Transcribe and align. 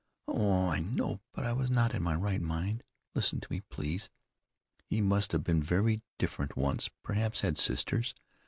"Oh, 0.27 0.67
I 0.69 0.79
know. 0.79 1.19
But 1.31 1.45
I 1.45 1.53
was 1.53 1.69
not 1.69 1.93
in 1.93 2.01
my 2.01 2.15
right 2.15 2.41
mind. 2.41 2.81
Listen 3.13 3.39
to 3.39 3.51
me, 3.51 3.61
please. 3.69 4.09
He 4.89 4.99
must 4.99 5.31
have 5.31 5.43
been 5.43 5.61
very 5.61 6.01
different 6.17 6.57
once; 6.57 6.89
perhaps 7.03 7.41
had 7.41 7.59
sisters. 7.59 8.15